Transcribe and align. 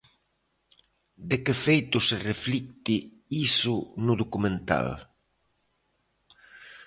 De 1.29 1.37
que 1.43 1.53
feito 1.65 1.97
se 2.07 2.17
reflicte 2.29 2.95
iso 3.47 3.75
no 4.05 4.13
documental? 4.21 4.87